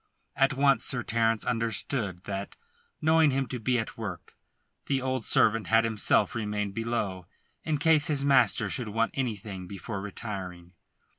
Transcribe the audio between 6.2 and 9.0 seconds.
remained below in case his master should